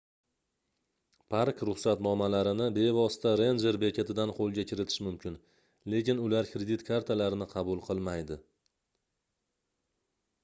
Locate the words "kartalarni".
6.87-7.49